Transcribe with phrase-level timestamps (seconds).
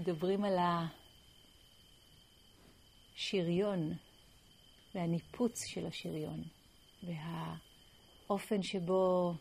[0.00, 0.56] מדברים על
[3.16, 3.94] השריון
[4.94, 6.44] והניפוץ של השריון
[7.02, 9.34] והאופן שבו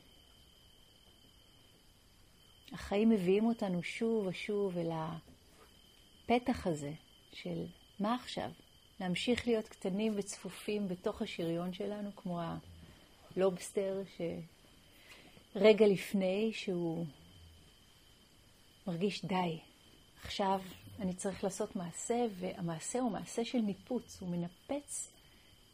[2.72, 6.94] החיים מביאים אותנו שוב ושוב אל הפתח הזה
[7.34, 7.66] של
[8.00, 8.52] מה עכשיו?
[9.00, 12.41] להמשיך להיות קטנים וצפופים בתוך השריון שלנו, כמו
[13.36, 14.02] הלובסטר
[15.55, 17.05] שרגע לפני שהוא
[18.88, 19.60] מרגיש די,
[20.24, 20.62] עכשיו
[21.00, 25.12] אני צריך לעשות מעשה, והמעשה הוא מעשה של ניפוץ, הוא מנפץ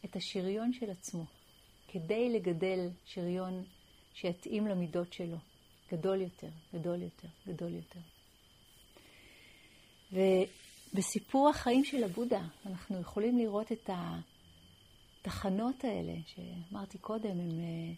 [0.04, 1.24] את השריון של עצמו,
[1.88, 3.64] כדי לגדל שריון
[4.14, 5.36] שיתאים למידות שלו,
[5.92, 8.00] גדול יותר, גדול יותר, גדול יותר.
[10.92, 13.90] ובסיפור החיים של הבודה, אנחנו יכולים לראות את
[15.22, 17.92] התחנות האלה, שאמרתי קודם, הן אה,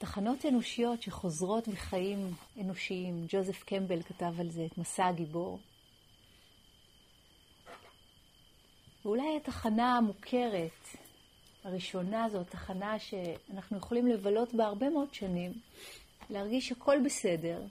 [0.00, 3.24] תחנות אנושיות שחוזרות בחיים אנושיים.
[3.28, 5.58] ג'וזף קמבל כתב על זה את מסע הגיבור.
[9.04, 10.88] ואולי התחנה המוכרת
[11.64, 15.52] הראשונה זו התחנה שאנחנו יכולים לבלות בה הרבה מאוד שנים,
[16.30, 17.62] להרגיש שהכל בסדר,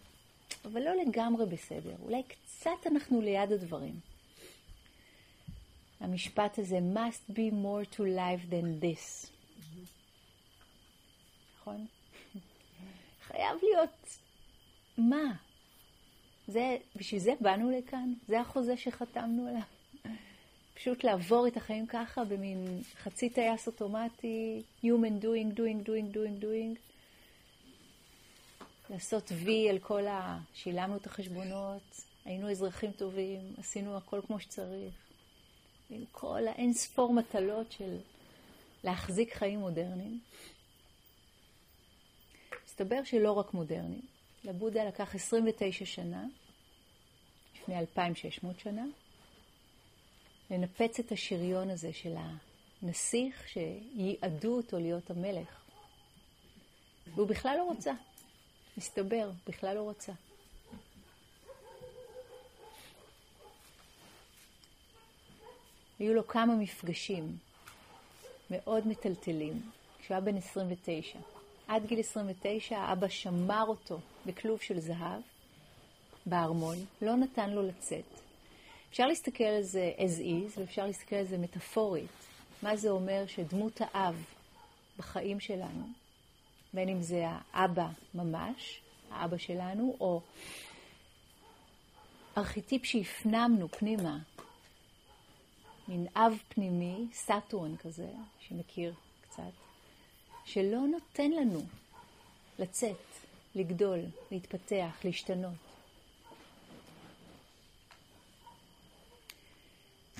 [0.65, 1.95] אבל לא לגמרי בסדר.
[2.01, 3.99] אולי קצת אנחנו ליד הדברים.
[5.99, 9.29] המשפט הזה, must be more to life than this.
[11.59, 11.87] נכון?
[13.31, 14.17] חייב להיות...
[14.97, 15.35] מה?
[16.47, 18.13] זה, בשביל זה באנו לכאן?
[18.27, 19.61] זה החוזה שחתמנו עליו?
[20.73, 26.79] פשוט לעבור את החיים ככה במין חצי טייס אוטומטי, human doing, doing, doing, doing, doing.
[28.89, 30.39] לעשות וי על כל ה...
[30.53, 34.93] שילמנו את החשבונות, היינו אזרחים טובים, עשינו הכל כמו שצריך.
[35.89, 37.97] עם כל האין ספור מטלות של
[38.83, 40.19] להחזיק חיים מודרניים.
[42.79, 44.01] מסתבר שלא רק מודרניים.
[44.43, 46.25] לבודה לקח 29 שנה,
[47.55, 48.85] לפני 2,600 שנה,
[50.51, 52.15] לנפץ את השריון הזה של
[52.81, 55.61] הנסיך שייעדו אותו להיות המלך.
[57.15, 57.91] והוא בכלל לא רוצה.
[58.77, 60.11] מסתבר, בכלל לא רוצה.
[65.99, 67.37] היו לו כמה מפגשים
[68.49, 71.19] מאוד מטלטלים, כשהוא היה בן 29.
[71.69, 75.21] עד גיל 29 האבא שמר אותו בכלוב של זהב
[76.25, 78.19] בארמון, לא נתן לו לצאת.
[78.89, 82.09] אפשר להסתכל על זה as is, ואפשר להסתכל על זה מטאפורית.
[82.63, 84.25] מה זה אומר שדמות האב
[84.97, 85.87] בחיים שלנו,
[86.73, 88.81] בין אם זה האבא ממש,
[89.11, 90.21] האבא שלנו, או
[92.37, 94.17] ארכיטיפ שהפנמנו פנימה,
[95.87, 98.07] מין אב פנימי, סאטורן כזה,
[98.39, 99.68] שמכיר קצת,
[100.45, 101.61] שלא נותן לנו
[102.59, 102.97] לצאת,
[103.55, 103.99] לגדול,
[104.31, 105.53] להתפתח, להשתנות.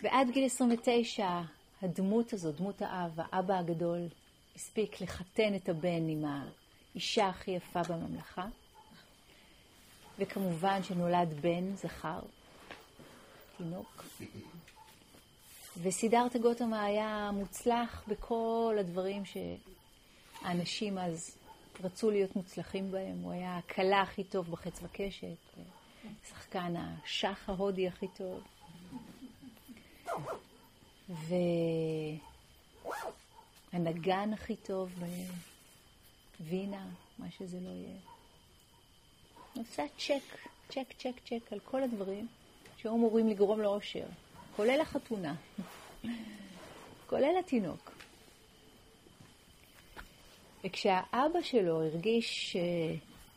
[0.03, 1.41] ועד גיל 29
[1.81, 4.07] הדמות הזו, דמות האב, האבא הגדול,
[4.55, 8.45] הספיק לחתן את הבן עם האישה הכי יפה בממלכה.
[10.19, 12.19] וכמובן שנולד בן זכר,
[13.57, 14.03] תינוק.
[15.81, 19.25] וסידרת גותמה היה מוצלח בכל הדברים
[20.41, 21.37] שהאנשים אז
[21.83, 23.19] רצו להיות מוצלחים בהם.
[23.21, 25.37] הוא היה הכלה הכי טוב בחץ וקשת,
[26.29, 28.43] שחקן השח ההודי הכי טוב.
[33.73, 34.91] והנגן הכי טוב
[36.39, 36.87] בווינה,
[37.19, 37.97] מה שזה לא יהיה.
[39.55, 40.37] עושה צ'ק,
[40.69, 42.27] צ'ק, צ'ק, צ'ק על כל הדברים
[42.77, 44.05] שהיו אמורים לגרום לאושר,
[44.55, 45.35] כולל החתונה,
[47.07, 47.98] כולל התינוק.
[50.63, 52.55] וכשהאבא שלו הרגיש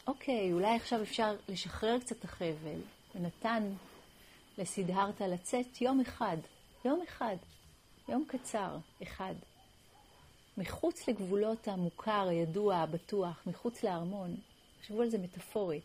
[0.04, 2.80] שאוקיי, אולי עכשיו אפשר לשחרר קצת את החבל,
[3.14, 3.72] ונתן
[4.58, 6.36] לסידהרתה לצאת יום אחד
[6.84, 7.36] יום אחד,
[8.08, 9.34] יום קצר, אחד,
[10.58, 14.36] מחוץ לגבולות המוכר, הידוע, הבטוח, מחוץ לארמון,
[14.80, 15.84] תחשבו על זה מטאפורית.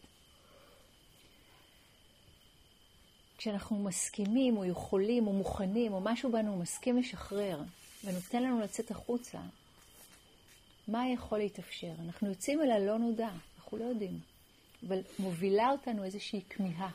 [3.38, 7.62] כשאנחנו מסכימים או יכולים או מוכנים או משהו בנו מסכים לשחרר
[8.04, 9.40] ונותן לנו לצאת החוצה,
[10.88, 11.92] מה יכול להתאפשר?
[12.06, 14.20] אנחנו יוצאים אל הלא נודע, אנחנו לא יודעים,
[14.88, 16.90] אבל מובילה אותנו איזושהי כמיהה.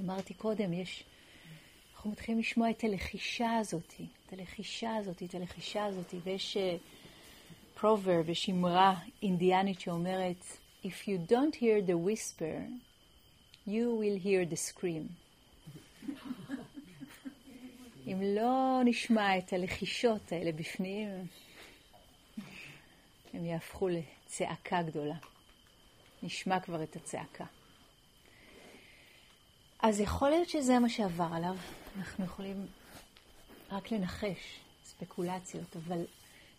[0.00, 1.04] אמרתי קודם, יש
[2.00, 3.94] אנחנו מתחילים לשמוע את הלחישה הזאת,
[4.26, 6.56] את הלחישה הזאת, את הלחישה הזאת, ויש
[7.74, 10.44] פרוברב, uh, יש אמרה אינדיאנית שאומרת,
[10.84, 12.56] If you don't hear the whisper,
[13.66, 15.12] you will hear the scream.
[18.06, 21.08] אם לא נשמע את הלחישות האלה בפנים,
[23.32, 25.16] הם יהפכו לצעקה גדולה.
[26.22, 27.44] נשמע כבר את הצעקה.
[29.82, 31.56] אז יכול להיות שזה מה שעבר עליו.
[31.98, 32.66] אנחנו יכולים
[33.70, 36.04] רק לנחש ספקולציות, אבל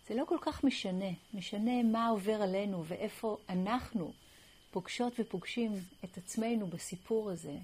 [0.08, 1.10] זה לא כל כך משנה.
[1.34, 4.12] משנה מה עובר עלינו ואיפה אנחנו
[4.70, 5.72] פוגשות ופוגשים
[6.04, 7.56] את עצמנו בסיפור הזה,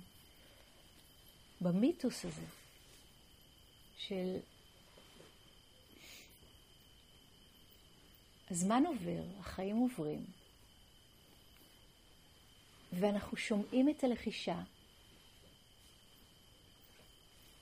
[1.60, 2.46] במיתוס הזה,
[3.98, 4.36] של
[8.50, 10.24] הזמן עובר, החיים עוברים,
[12.92, 14.60] ואנחנו שומעים את הלחישה,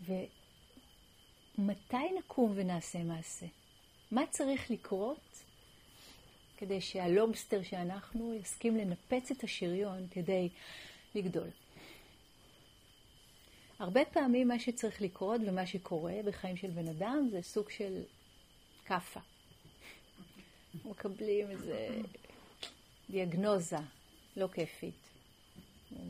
[0.01, 3.47] ומתי נקום ונעשה מעשה?
[4.11, 5.45] מה צריך לקרות
[6.57, 10.49] כדי שהלובסטר שאנחנו יסכים לנפץ את השריון כדי
[11.15, 11.49] לגדול?
[13.79, 18.03] הרבה פעמים מה שצריך לקרות ומה שקורה בחיים של בן אדם זה סוג של
[18.85, 19.21] כאפה.
[20.85, 22.01] מקבלים איזה
[23.11, 23.77] דיאגנוזה
[24.37, 24.95] לא כיפית.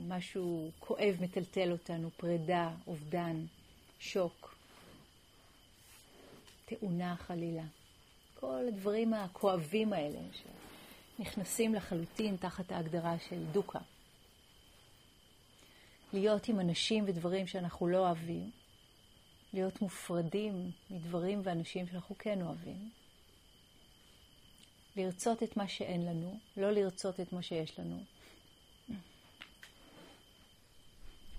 [0.08, 3.44] משהו כואב מטלטל אותנו, פרידה, אובדן,
[3.98, 4.54] שוק,
[6.64, 7.64] תאונה חלילה.
[8.40, 10.18] כל הדברים הכואבים האלה
[11.18, 13.78] שנכנסים לחלוטין תחת ההגדרה של דוקה.
[16.12, 18.50] להיות עם אנשים ודברים שאנחנו לא אוהבים,
[19.52, 22.90] להיות מופרדים מדברים ואנשים שאנחנו כן אוהבים,
[24.96, 28.02] לרצות את מה שאין לנו, לא לרצות את מה שיש לנו.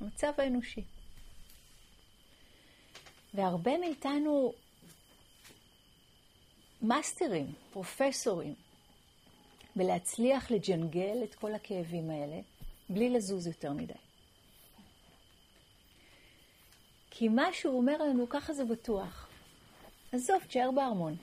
[0.02, 0.84] המצב האנושי.
[3.34, 4.54] והרבה מאיתנו
[6.82, 8.56] מאסטרים, פרופסורים,
[9.76, 12.40] בלהצליח לג'נגל את כל הכאבים האלה
[12.90, 13.94] בלי לזוז יותר מדי.
[17.12, 19.30] כי מה שהוא אומר לנו, ככה זה בטוח.
[20.12, 21.16] עזוב, תשאר בארמון.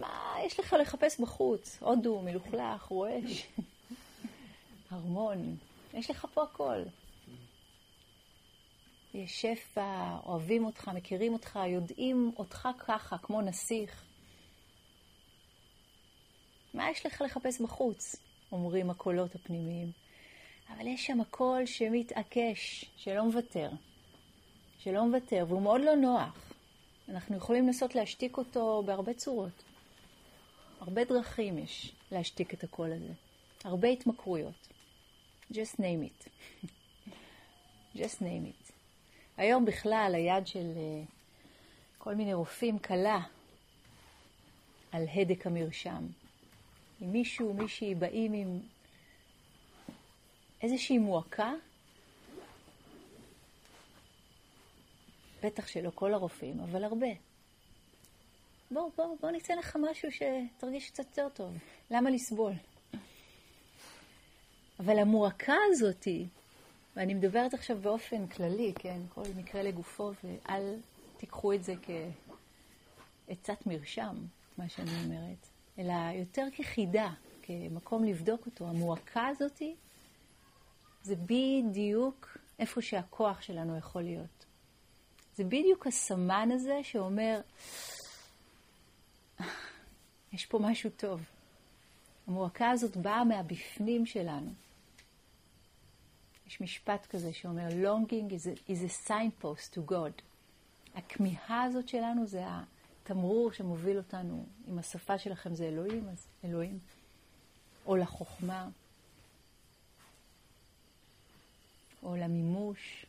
[0.00, 1.78] מה יש לך לחפש בחוץ?
[1.80, 3.48] הודו, מלוכלך, רועש,
[4.92, 5.56] ארמון,
[5.94, 6.82] יש לך פה הכל.
[9.14, 14.04] יש שפע, אוהבים אותך, מכירים אותך, יודעים אותך ככה, כמו נסיך.
[16.74, 18.16] מה יש לך לחפש בחוץ?
[18.52, 19.92] אומרים הקולות הפנימיים.
[20.68, 23.70] אבל יש שם קול שמתעקש, שלא מוותר.
[24.78, 26.52] שלא מוותר, והוא מאוד לא נוח.
[27.08, 29.67] אנחנו יכולים לנסות להשתיק אותו בהרבה צורות.
[30.80, 33.12] הרבה דרכים יש להשתיק את הקול הזה.
[33.64, 34.68] הרבה התמכרויות.
[35.52, 36.28] just name it.
[37.96, 38.72] just name it.
[39.36, 41.10] היום בכלל היד של uh,
[41.98, 43.20] כל מיני רופאים קלה
[44.92, 46.06] על הדק המרשם.
[47.02, 48.60] אם מישהו, מישהי באים עם
[50.62, 51.52] איזושהי מועקה,
[55.42, 57.27] בטח שלא כל הרופאים, אבל הרבה.
[58.70, 61.54] בוא, בוא, בוא ניתן לך משהו שתרגיש קצת יותר טוב.
[61.90, 62.52] למה לסבול?
[64.80, 66.26] אבל המועקה הזאתי,
[66.96, 70.74] ואני מדברת עכשיו באופן כללי, כן, כל מקרה לגופו, ואל
[71.16, 71.74] תיקחו את זה
[73.28, 74.16] כעצת מרשם,
[74.58, 75.48] מה שאני אומרת,
[75.78, 77.10] אלא יותר כחידה,
[77.42, 78.68] כמקום לבדוק אותו.
[78.68, 79.74] המועקה הזאתי
[81.02, 84.46] זה בדיוק איפה שהכוח שלנו יכול להיות.
[85.36, 87.40] זה בדיוק הסמן הזה שאומר,
[90.32, 91.20] יש פה משהו טוב.
[92.26, 94.52] המועקה הזאת באה מהבפנים שלנו.
[96.46, 100.22] יש משפט כזה שאומר, longing is a, is a signpost to God.
[100.94, 104.46] הכמיהה הזאת שלנו זה התמרור שמוביל אותנו.
[104.68, 106.78] אם השפה שלכם זה אלוהים, אז אלוהים.
[107.86, 108.68] או לחוכמה,
[112.02, 113.06] או למימוש.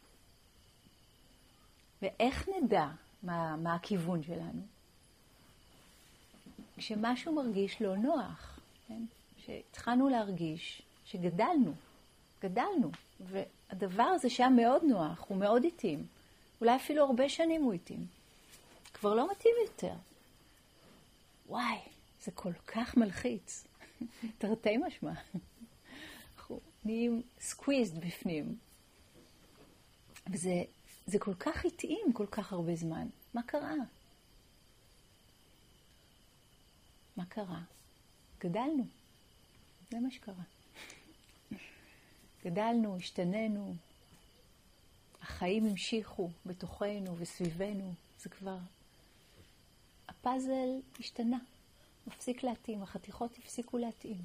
[2.02, 2.88] ואיך נדע
[3.24, 4.62] מה, מה הכיוון שלנו?
[6.80, 9.04] כשמשהו מרגיש לא נוח, כן?
[9.46, 11.74] שהתחלנו להרגיש שגדלנו,
[12.42, 16.06] גדלנו, והדבר הזה שהיה מאוד נוח, הוא מאוד התאים,
[16.62, 18.06] אולי אפילו הרבה שנים הוא התאים,
[18.94, 19.94] כבר לא מתאים יותר.
[21.48, 21.78] וואי,
[22.24, 23.68] זה כל כך מלחיץ,
[24.38, 25.14] תרתי משמע.
[26.38, 28.58] אנחנו נהיים סקוויזד בפנים.
[30.32, 30.64] וזה
[31.06, 33.08] זה כל כך התאים כל כך הרבה זמן.
[33.34, 33.74] מה קרה?
[37.20, 37.62] מה קרה?
[38.40, 38.86] גדלנו.
[39.92, 40.44] זה מה שקרה.
[42.46, 43.76] גדלנו, השתננו,
[45.22, 47.94] החיים המשיכו בתוכנו וסביבנו.
[48.20, 48.58] זה כבר...
[50.08, 51.38] הפאזל השתנה,
[52.08, 54.18] מפסיק להתאים, החתיכות הפסיקו להתאים.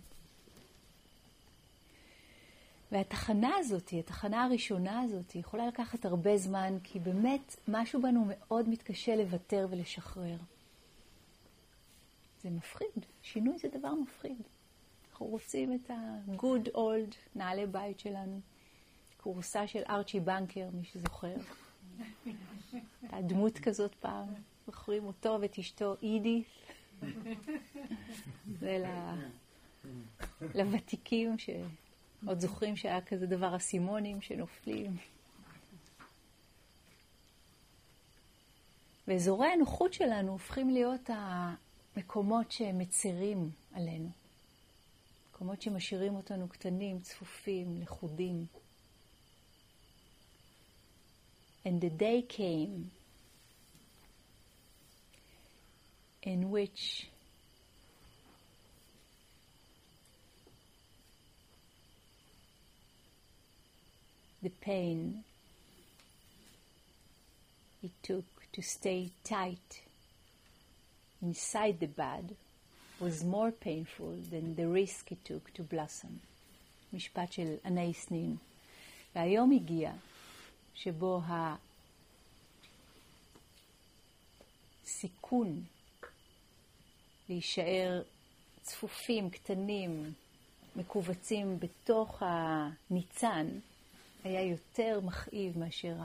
[2.93, 9.17] והתחנה הזאת, התחנה הראשונה הזאת, יכולה לקחת הרבה זמן, כי באמת משהו בנו מאוד מתקשה
[9.17, 10.37] לוותר ולשחרר.
[12.45, 14.43] זה מפחיד, שינוי זה דבר מפחיד.
[15.11, 18.41] אנחנו רוצים את ה-good old נעלי בית שלנו,
[19.17, 21.35] כורסה של ארצ'י בנקר, מי שזוכר.
[23.03, 24.29] הייתה דמות כזאת פעם,
[24.67, 26.43] זוכרים אותו ואת אשתו אידי.
[28.61, 28.85] זה
[30.55, 34.97] לוותיקים שעוד זוכרים שהיה כזה דבר אסימונים שנופלים.
[39.09, 41.11] ואזורי הנוחות שלנו הופכים להיות
[41.97, 44.11] המקומות שמצרים עלינו.
[45.31, 48.47] מקומות שמשאירים אותנו קטנים, צפופים, לכודים.
[51.65, 52.91] And the day came
[56.23, 57.07] in which
[64.43, 65.25] the pain
[67.83, 69.84] it took to stay tight
[71.25, 72.27] inside the bud
[73.01, 76.19] was more painful than the risk it took to blossom.
[76.93, 78.37] משפט של ענאי סנין.
[79.15, 79.93] והיום הגיע
[80.75, 81.21] שבו
[84.85, 85.65] הסיכון
[87.29, 88.03] להישאר
[88.63, 90.13] צפופים, קטנים,
[90.77, 93.47] מכווצים בתוך הניצן,
[94.25, 95.97] היה יותר מכאיב מאשר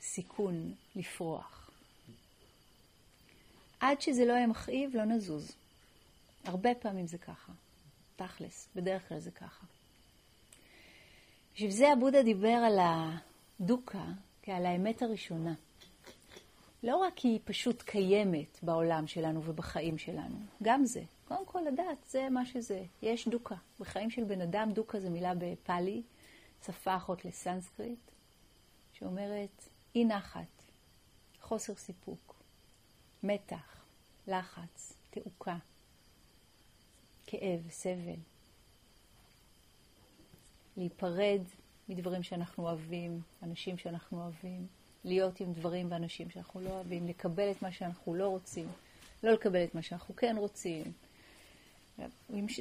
[0.00, 1.63] הסיכון לפרוח.
[3.84, 5.52] עד שזה לא יהיה מכאיב, לא נזוז.
[6.44, 7.52] הרבה פעמים זה ככה.
[8.16, 9.66] תכלס, בדרך כלל זה ככה.
[11.54, 14.04] בשביל זה הבודה דיבר על הדוקה
[14.42, 15.54] כעל האמת הראשונה.
[16.82, 21.02] לא רק כי היא פשוט קיימת בעולם שלנו ובחיים שלנו, גם זה.
[21.28, 22.82] קודם כל לדעת, זה מה שזה.
[23.02, 23.56] יש דוקה.
[23.80, 26.02] בחיים של בן אדם, דוקה זה מילה בפאלי,
[26.66, 28.10] שפה אחות לסנסקריט,
[28.92, 30.62] שאומרת אי נחת,
[31.40, 32.33] חוסר סיפוק,
[33.24, 33.84] מתח,
[34.26, 35.56] לחץ, תעוקה,
[37.26, 38.20] כאב, סבל.
[40.76, 41.40] להיפרד
[41.88, 44.66] מדברים שאנחנו אוהבים, אנשים שאנחנו אוהבים,
[45.04, 48.68] להיות עם דברים ואנשים שאנחנו לא אוהבים, לקבל את מה שאנחנו לא רוצים,
[49.22, 50.92] לא לקבל את מה שאנחנו כן רוצים.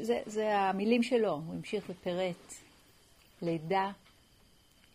[0.02, 2.54] זה, זה המילים שלו, הוא המשיך ופירט
[3.42, 3.92] לידה,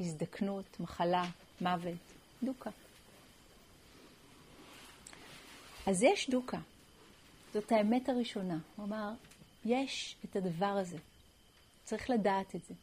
[0.00, 1.24] הזדקנות, מחלה,
[1.60, 1.98] מוות,
[2.42, 2.70] דוקה.
[5.88, 6.58] אז יש דוקה.
[7.54, 8.58] זאת האמת הראשונה.
[8.76, 9.10] הוא אמר,
[9.64, 10.98] יש את הדבר הזה.
[11.84, 12.74] צריך לדעת את זה.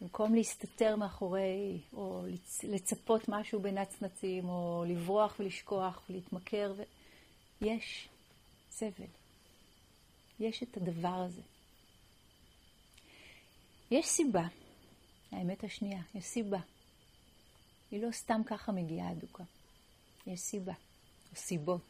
[0.00, 2.24] במקום להסתתר מאחורי, או
[2.62, 6.82] לצפות משהו בנצנצים, או לברוח ולשכוח ולהתמכר, ו...
[7.60, 8.08] יש
[8.70, 9.06] סבל.
[10.40, 11.42] יש את הדבר הזה.
[13.90, 14.46] יש סיבה,
[15.30, 16.60] האמת השנייה, יש סיבה.
[17.90, 19.44] היא לא סתם ככה מגיעה אדוקה.
[20.26, 20.72] יש סיבה,
[21.34, 21.80] סיבות.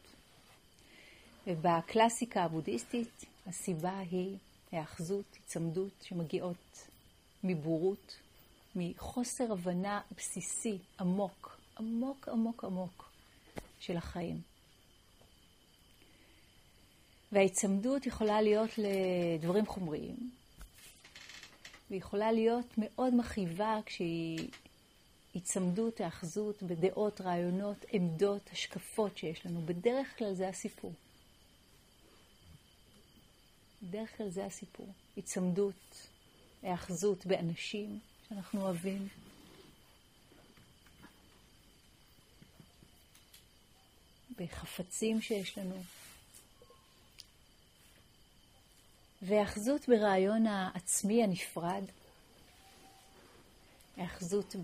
[1.47, 4.37] ובקלאסיקה הבודהיסטית, הסיבה היא
[4.71, 6.87] היאחזות, היצמדות, שמגיעות
[7.43, 8.17] מבורות,
[8.75, 13.09] מחוסר הבנה בסיסי עמוק, עמוק עמוק עמוק
[13.79, 14.41] של החיים.
[17.31, 20.31] וההיצמדות יכולה להיות לדברים חומריים,
[21.91, 24.49] ויכולה להיות מאוד מכאיבה כשהיא
[25.33, 29.61] היצמדות, האחזות בדעות, רעיונות, עמדות, השקפות שיש לנו.
[29.65, 30.93] בדרך כלל זה הסיפור.
[33.83, 34.87] בדרך כלל זה הסיפור.
[35.15, 36.07] היצמדות,
[36.61, 37.99] היאחזות באנשים
[38.29, 39.07] שאנחנו אוהבים.
[44.37, 45.83] בחפצים שיש לנו.
[49.21, 51.83] והיאחזות ברעיון העצמי הנפרד.
[53.97, 54.55] היאחזות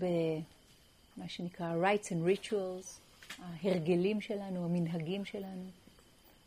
[1.20, 3.00] במה שנקרא rights and rituals,
[3.42, 5.70] ההרגלים שלנו, המנהגים שלנו.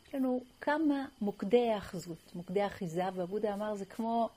[0.08, 4.28] יש לנו כמה מוקדי היאחזות, מוקדי אחיזה, ועבודה אמר זה כמו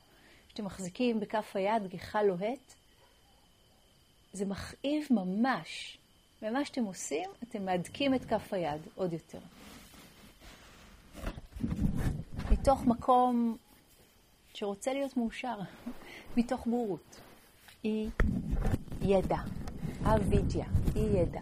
[0.48, 2.74] שאתם מחזיקים בכף היד גיחה לוהט,
[4.32, 5.98] זה מכאיב ממש.
[6.42, 9.40] ומה שאתם עושים, אתם מהדקים את כף היד עוד יותר.
[12.50, 13.56] מתוך מקום
[14.54, 15.58] שרוצה להיות מאושר,
[16.36, 17.20] מתוך בורות.
[17.84, 18.08] אי
[19.02, 19.38] ידע,
[20.16, 21.40] אבידיה, אי ידע.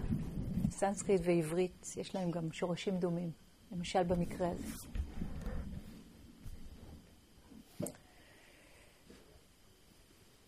[0.70, 3.30] סנסקריט ועברית, יש להם גם שורשים דומים,
[3.72, 4.88] למשל במקרה הזה.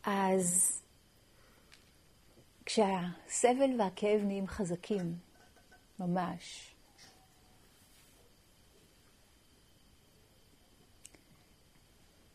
[0.02, 0.82] אז
[2.66, 5.18] כשהסבל והכאב נהיים חזקים,
[5.98, 6.74] ממש,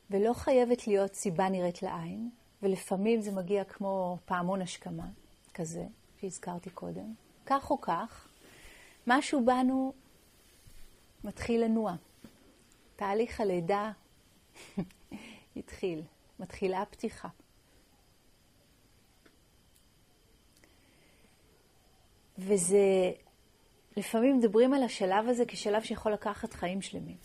[0.09, 2.29] ולא חייבת להיות סיבה נראית לעין,
[2.61, 5.05] ולפעמים זה מגיע כמו פעמון השכמה,
[5.53, 5.85] כזה
[6.21, 7.13] שהזכרתי קודם,
[7.45, 8.27] כך או כך,
[9.07, 9.93] משהו בנו
[11.23, 11.95] מתחיל לנוע.
[12.95, 13.91] תהליך הלידה
[15.55, 16.01] התחיל,
[16.39, 17.27] מתחילה הפתיחה.
[22.37, 23.11] וזה,
[23.97, 27.17] לפעמים מדברים על השלב הזה כשלב שיכול לקחת חיים שלמים.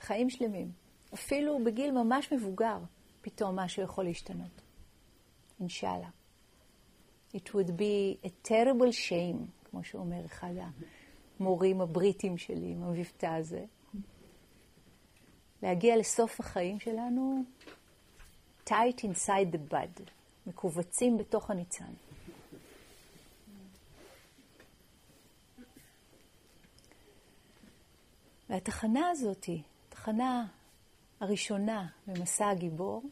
[0.00, 0.72] חיים שלמים.
[1.14, 2.78] אפילו בגיל ממש מבוגר,
[3.20, 4.60] פתאום משהו יכול להשתנות.
[5.60, 6.08] אינשאללה.
[7.34, 10.52] It would be a terrible shame, כמו שאומר אחד
[11.40, 13.64] המורים הבריטים שלי עם המבטא הזה.
[15.62, 17.44] להגיע לסוף החיים שלנו
[18.68, 20.02] tight inside the bud,
[20.46, 21.92] מכווצים בתוך הניצן.
[28.48, 29.46] והתחנה הזאת,
[29.88, 30.46] התחנה
[31.20, 33.02] הראשונה במסע הגיבור,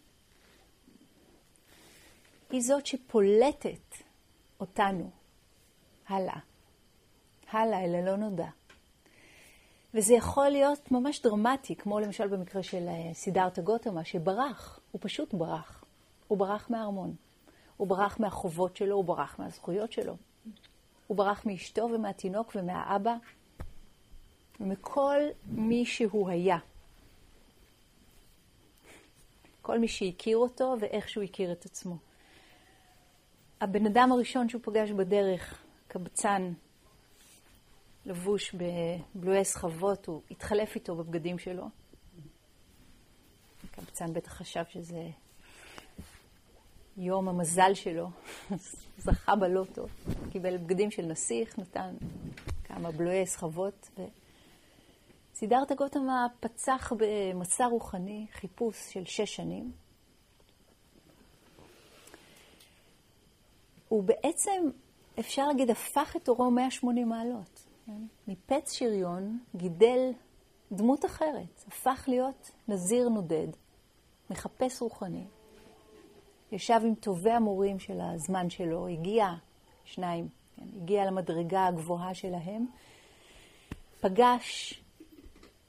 [2.50, 4.07] היא זאת שפולטת
[4.60, 5.10] אותנו
[6.08, 6.38] הלאה,
[7.50, 8.48] הלאה אל הלא נודע.
[9.94, 15.34] וזה יכול להיות ממש דרמטי, כמו למשל במקרה של אה, סידרתא גותמה, שברח, הוא פשוט
[15.34, 15.84] ברח.
[16.28, 17.14] הוא ברח מהארמון.
[17.76, 20.16] הוא ברח מהחובות שלו, הוא ברח מהזכויות שלו.
[21.06, 23.14] הוא ברח מאשתו ומהתינוק ומהאבא
[24.60, 26.58] ומכל מי שהוא היה.
[29.62, 31.96] כל מי שהכיר אותו ואיך שהוא הכיר את עצמו.
[33.60, 36.52] הבן אדם הראשון שהוא פגש בדרך, קבצן
[38.06, 41.68] לבוש בבלועי סחבות, הוא התחלף איתו בבגדים שלו.
[43.64, 45.08] הקבצן בטח חשב שזה
[46.96, 48.10] יום המזל שלו,
[49.04, 49.86] זכה בלוטו,
[50.30, 51.94] קיבל בגדים של נסיך, נתן
[52.64, 53.90] כמה בלועי סחבות.
[53.98, 54.04] ו...
[55.34, 59.72] סידרתא גותמה פצח במסע רוחני, חיפוש של שש שנים.
[63.88, 64.70] הוא בעצם,
[65.18, 67.66] אפשר להגיד, הפך את אורו 180 מעלות.
[67.86, 68.02] כן?
[68.28, 70.12] מפץ שריון גידל
[70.72, 73.48] דמות אחרת, הפך להיות נזיר נודד,
[74.30, 75.24] מחפש רוחני.
[76.52, 79.26] ישב עם טובי המורים של הזמן שלו, הגיע,
[79.84, 80.66] שניים, כן?
[80.82, 82.66] הגיע למדרגה הגבוהה שלהם,
[84.00, 84.80] פגש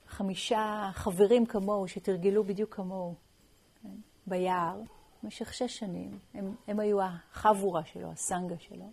[0.08, 3.14] חמישה חברים כמוהו, שתרגלו בדיוק כמוהו,
[3.84, 3.96] כן?
[4.28, 4.82] ביער,
[5.24, 6.20] במשך שש שנים.
[6.34, 8.92] הם, הם היו החבורה שלו, הסנגה שלו.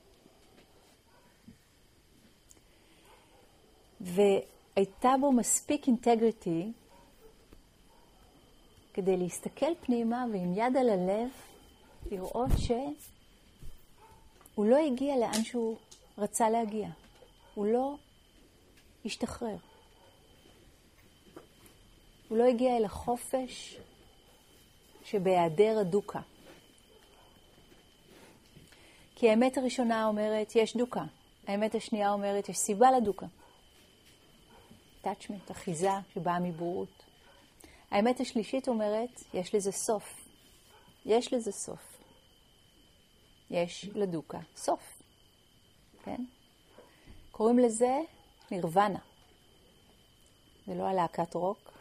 [4.01, 6.73] והייתה בו מספיק אינטגריטי
[8.95, 11.29] כדי להסתכל פנימה ועם יד על הלב
[12.11, 15.77] לראות שהוא לא הגיע לאן שהוא
[16.19, 16.89] רצה להגיע.
[17.55, 17.97] הוא לא
[19.05, 19.57] השתחרר.
[22.29, 23.79] הוא לא הגיע אל החופש
[25.07, 26.21] שבהיעדר הדוקה.
[29.15, 31.05] כי האמת הראשונה אומרת, יש דוקה.
[31.47, 33.27] האמת השנייה אומרת, יש סיבה לדוקה.
[35.03, 37.03] attachment, אחיזה שבאה מבורות.
[37.91, 40.29] האמת השלישית אומרת, יש לזה סוף.
[41.07, 41.99] יש לזה סוף.
[43.51, 45.03] יש לדוקה סוף,
[46.05, 46.25] כן?
[47.31, 48.01] קוראים לזה
[48.51, 48.99] נירוונה.
[50.67, 51.73] זה לא הלהקת רוק.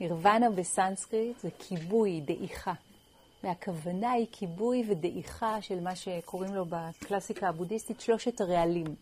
[0.00, 2.72] נירוונה בסנסקריט זה כיבוי, דעיכה.
[3.44, 8.94] והכוונה היא כיבוי ודעיכה של מה שקוראים לו בקלאסיקה הבודהיסטית שלושת הרעלים.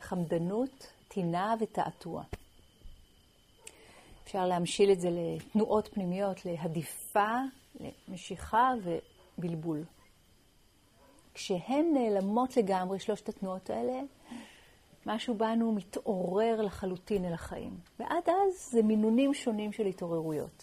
[0.00, 2.22] חמדנות, טינה ותעתוע.
[4.24, 7.36] אפשר להמשיל את זה לתנועות פנימיות, להדיפה,
[8.08, 8.72] למשיכה
[9.38, 9.84] ובלבול.
[11.34, 14.00] כשהן נעלמות לגמרי, שלושת התנועות האלה,
[15.08, 17.78] משהו בנו מתעורר לחלוטין אל החיים.
[17.98, 20.62] ועד אז זה מינונים שונים של התעוררויות.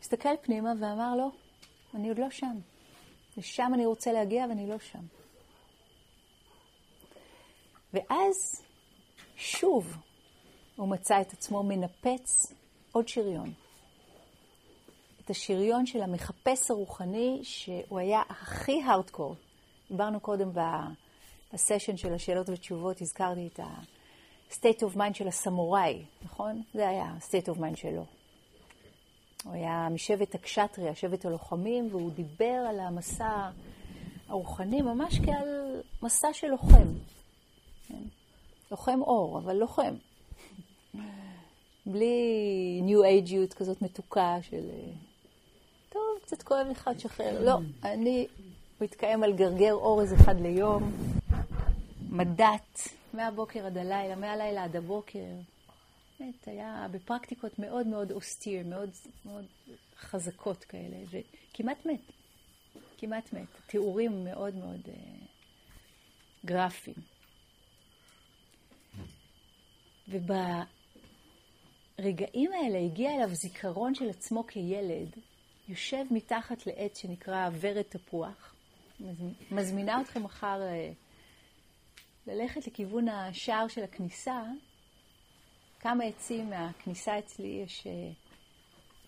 [0.00, 1.30] הסתכל פנימה ואמר, לא,
[1.94, 2.56] אני עוד לא שם.
[3.36, 5.04] לשם אני רוצה להגיע ואני לא שם.
[7.92, 8.62] ואז
[9.36, 9.96] שוב
[10.76, 12.52] הוא מצא את עצמו מנפץ
[12.92, 13.52] עוד שריון.
[15.24, 19.36] את השריון של המחפש הרוחני, שהוא היה הכי הארדקור.
[19.90, 20.50] דיברנו קודם
[21.52, 26.62] בסשן של השאלות ותשובות, הזכרתי את ה-state of mind של הסמוראי, נכון?
[26.74, 28.04] זה היה ה-state of mind שלו.
[29.44, 33.50] הוא היה משבט הקשטרי, השבט הלוחמים, והוא דיבר על המסע
[34.28, 36.88] הרוחני ממש כעל מסע של לוחם.
[37.88, 38.02] כן?
[38.70, 39.94] לוחם אור, אבל לוחם.
[41.86, 44.70] בלי ניו אייג'יות כזאת מתוקה של...
[44.70, 44.92] אה,
[45.88, 47.44] טוב, קצת כואב לך, תשחרר.
[47.44, 48.26] לא, אני
[48.80, 50.92] מתקיים על גרגר אורז אחד ליום,
[52.10, 55.24] מדעת, מהבוקר עד הלילה, מהלילה עד הבוקר.
[56.20, 58.90] באמת, היה בפרקטיקות מאוד מאוד אוסטיר, מאוד,
[59.24, 59.44] מאוד
[59.96, 62.00] חזקות כאלה, וכמעט מת.
[62.98, 63.46] כמעט מת.
[63.66, 64.90] תיאורים מאוד מאוד uh,
[66.46, 66.96] גרפיים.
[70.08, 70.68] וברגעים
[72.52, 75.08] האלה הגיע אליו זיכרון של עצמו כילד,
[75.68, 78.55] יושב מתחת לעץ שנקרא ורד תפוח,
[79.50, 80.92] מזמינה אתכם מחר אה,
[82.26, 84.42] ללכת לכיוון השער של הכניסה.
[85.80, 88.10] כמה עצים מהכניסה אצלי יש אה,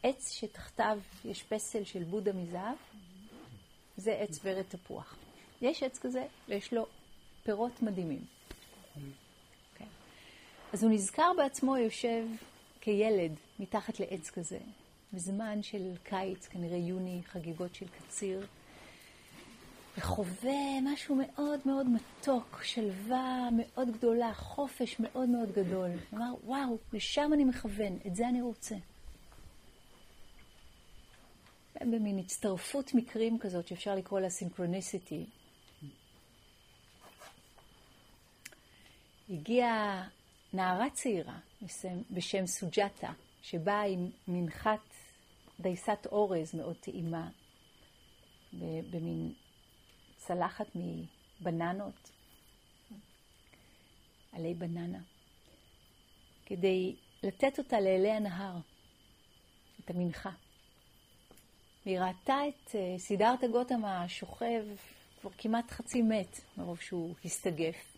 [0.02, 2.76] עץ שתחתיו יש פסל של בודה מזהב,
[3.96, 5.16] זה עץ ורד תפוח.
[5.62, 6.86] יש עץ כזה ויש לו
[7.42, 8.20] פירות מדהימים.
[8.20, 9.00] Okay.
[9.72, 9.86] אוקיי.
[10.72, 12.26] אז הוא נזכר בעצמו יושב
[12.80, 14.58] כילד מתחת לעץ כזה,
[15.12, 18.46] בזמן של קיץ, כנראה יוני, חגיגות של קציר,
[19.98, 25.90] וחווה משהו מאוד מאוד מתוק, שלווה מאוד גדולה, חופש מאוד מאוד גדול.
[26.14, 28.76] אמר, וואו, לשם אני מכוון, את זה אני רוצה.
[31.80, 35.26] במין הצטרפות מקרים כזאת שאפשר לקרוא לה סינכרוניסיטי.
[39.30, 40.08] הגיעה
[40.52, 41.38] נערה צעירה
[42.10, 44.94] בשם סוג'טה, שבאה עם מנחת
[45.60, 47.28] דייסת אורז מאוד טעימה,
[48.90, 49.32] במין
[50.28, 52.10] צלחת מבננות,
[54.32, 54.98] עלי בננה,
[56.46, 58.56] כדי לתת אותה לאלי הנהר,
[59.80, 60.30] את המנחה.
[61.86, 64.64] והיא ראתה את אה, סידרתא גותמה שוכב
[65.20, 67.96] כבר כמעט חצי מת, מרוב שהוא הסתגף.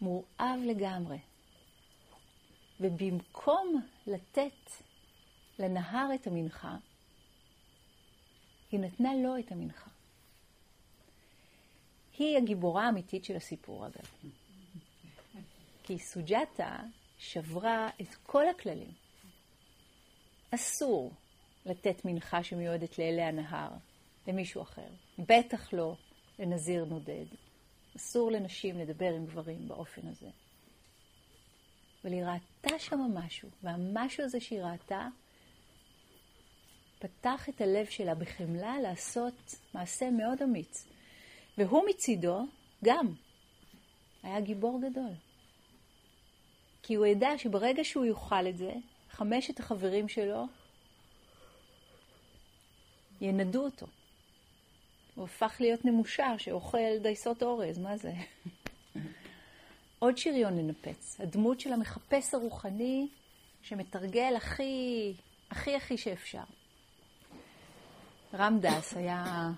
[0.00, 1.18] מורעב לגמרי.
[2.80, 4.70] ובמקום לתת
[5.58, 6.76] לנהר את המנחה,
[8.70, 9.90] היא נתנה לו את המנחה.
[12.18, 14.30] היא הגיבורה האמיתית של הסיפור, אגב.
[15.82, 16.78] כי סוג'טה
[17.18, 18.92] שברה את כל הכללים.
[20.50, 21.12] אסור
[21.66, 23.70] לתת מנחה שמיועדת לאלי הנהר
[24.26, 24.88] למישהו אחר.
[25.18, 25.96] בטח לא
[26.38, 27.26] לנזיר נודד.
[27.96, 30.30] אסור לנשים לדבר עם גברים באופן הזה.
[32.04, 35.08] אבל היא ראתה שם משהו, והמשהו הזה שהיא ראתה
[36.98, 40.86] פתח את הלב שלה בחמלה לעשות מעשה מאוד אמיץ.
[41.58, 42.46] והוא מצידו
[42.84, 43.06] גם
[44.22, 45.12] היה גיבור גדול.
[46.82, 48.72] כי הוא ידע שברגע שהוא יאכל את זה,
[49.10, 50.44] חמשת החברים שלו
[53.20, 53.86] ינדו אותו.
[55.14, 58.12] הוא הפך להיות נמושה שאוכל דייסות אורז, מה זה?
[59.98, 63.08] עוד שריון לנפץ, הדמות של המחפש הרוחני
[63.62, 65.14] שמתרגל הכי,
[65.50, 66.44] הכי הכי שאפשר.
[68.34, 69.50] רמדס היה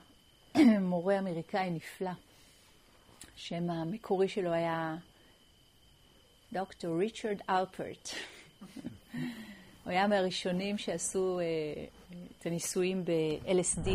[0.80, 2.10] מורה אמריקאי נפלא.
[3.36, 4.96] השם המקורי שלו היה
[6.52, 8.08] דוקטור ריצ'רד אלפרט.
[9.84, 11.44] הוא היה מהראשונים שעשו אה,
[12.38, 13.90] את הניסויים ב-LSD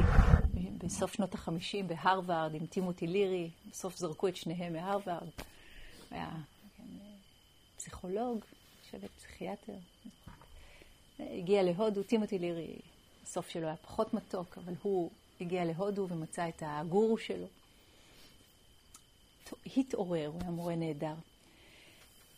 [0.86, 3.50] בסוף שנות החמישים בהרווארד עם טימותי לירי.
[3.72, 5.30] בסוף זרקו את שניהם מהרווארד.
[6.12, 6.30] היה
[6.78, 6.84] כן,
[7.78, 8.40] פסיכולוג,
[8.86, 9.74] חושבת פסיכיאטר.
[11.20, 12.80] הגיע להודו, טימותי לירי,
[13.26, 15.10] הסוף שלו היה פחות מתוק, אבל הוא
[15.42, 17.46] הגיע להודו ומצא את הגורו שלו.
[19.78, 21.14] התעורר, הוא היה מורה נהדר.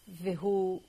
[0.08, 0.82] והוא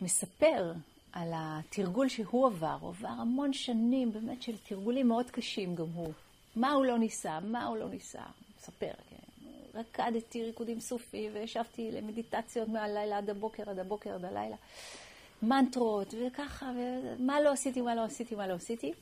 [0.00, 0.72] מספר
[1.12, 2.76] על התרגול שהוא עבר.
[2.80, 6.12] הוא עבר המון שנים באמת של תרגולים מאוד קשים גם הוא.
[6.56, 8.22] מה הוא לא ניסה, מה הוא לא ניסה.
[8.22, 9.16] הוא מספר, כן.
[9.74, 14.56] רקדתי ריקודים סופיים וישבתי למדיטציות מהלילה עד הבוקר, עד הבוקר, עד הלילה.
[15.42, 18.92] מנטרות וככה, ומה לא עשיתי, מה לא עשיתי, מה לא עשיתי.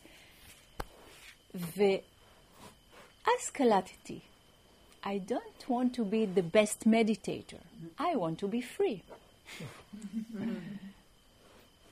[1.54, 4.18] ואז קלטתי,
[5.02, 7.60] I don't want to be the best meditator,
[7.98, 9.14] I want to be free.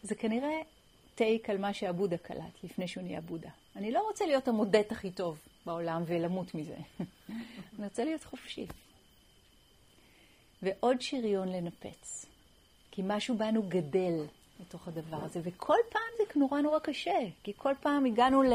[0.02, 0.60] זה כנראה
[1.14, 3.50] טייק על מה שהבודה קלט לפני שהוא נהיה בודה.
[3.76, 6.76] אני לא רוצה להיות המודט הכי טוב בעולם ולמות מזה.
[7.00, 8.66] אני רוצה להיות חופשי.
[10.62, 12.26] ועוד שריון לנפץ.
[12.90, 14.24] כי משהו בנו גדל
[14.68, 18.52] לתוך הדבר הזה, וכל פעם זה נורא נורא קשה, כי כל פעם הגענו ל...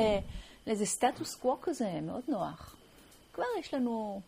[0.67, 2.76] לאיזה סטטוס קוו כזה מאוד נוח.
[3.34, 4.21] כבר יש לנו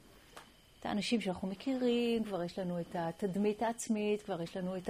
[0.79, 4.89] את האנשים שאנחנו מכירים, כבר יש לנו את התדמית העצמית, כבר יש לנו את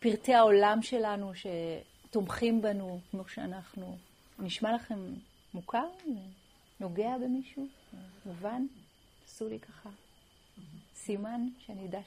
[0.00, 3.96] פרטי העולם שלנו שתומכים בנו כמו שאנחנו.
[4.38, 4.98] נשמע לכם
[5.54, 5.86] מוכר?
[6.80, 7.66] נוגע במישהו?
[8.26, 8.66] מובן?
[9.26, 9.88] עשו לי ככה
[10.94, 12.00] סימן, שאני אדע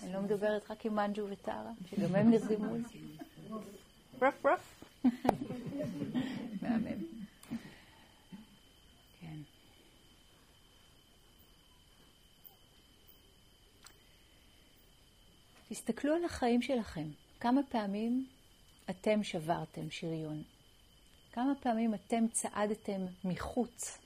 [0.00, 2.88] שאני לא מדברת רק עם מנג'ו וטרה, שגם הם נרדמו על זה.
[4.22, 4.84] רף רף.
[6.62, 7.02] מהמם.
[9.20, 9.36] כן.
[15.68, 17.08] תסתכלו על החיים שלכם.
[17.40, 18.26] כמה פעמים
[18.90, 20.42] אתם שברתם שריון?
[21.32, 23.98] כמה פעמים אתם צעדתם מחוץ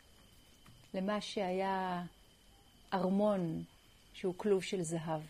[0.94, 2.04] למה שהיה
[2.92, 3.64] ארמון
[4.12, 5.22] שהוא כלוב של זהב?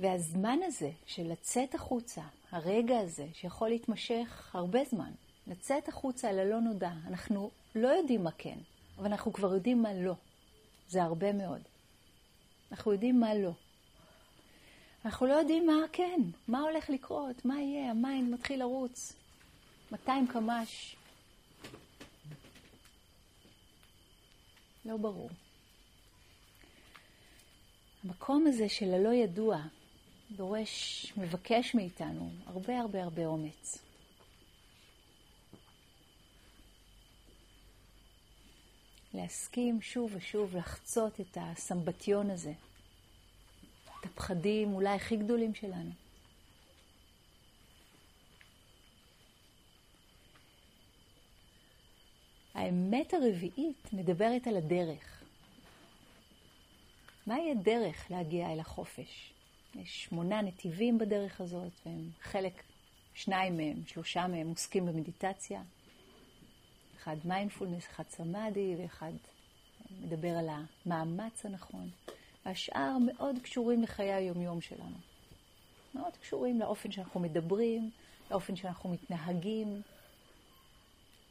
[0.00, 5.10] והזמן הזה של לצאת החוצה, הרגע הזה, שיכול להתמשך הרבה זמן,
[5.46, 8.58] לצאת החוצה אל הלא נודע, אנחנו לא יודעים מה כן,
[8.98, 10.14] אבל אנחנו כבר יודעים מה לא.
[10.88, 11.60] זה הרבה מאוד.
[12.72, 13.52] אנחנו יודעים מה לא.
[15.04, 19.12] אנחנו לא יודעים מה כן, מה הולך לקרות, מה יהיה, ה mind מתחיל לרוץ.
[19.92, 20.96] 200 קמ"ש.
[24.84, 25.30] לא ברור.
[28.04, 29.62] המקום הזה של הלא ידוע
[30.30, 33.78] דורש, מבקש מאיתנו הרבה הרבה הרבה אומץ.
[39.14, 42.52] להסכים שוב ושוב לחצות את הסמבטיון הזה,
[43.84, 45.90] את הפחדים אולי הכי גדולים שלנו.
[52.54, 55.22] האמת הרביעית מדברת על הדרך.
[57.26, 59.37] מהי הדרך להגיע אל החופש?
[59.74, 62.62] יש שמונה נתיבים בדרך הזאת, והם חלק,
[63.14, 65.62] שניים מהם, שלושה מהם עוסקים במדיטציה.
[66.96, 69.12] אחד מיינדפולנס, אחד סמאדי, ואחד
[70.00, 71.90] מדבר על המאמץ הנכון.
[72.46, 74.96] והשאר מאוד קשורים לחיי היומיום שלנו.
[75.94, 77.90] מאוד קשורים לאופן שאנחנו מדברים,
[78.30, 79.82] לאופן שאנחנו מתנהגים.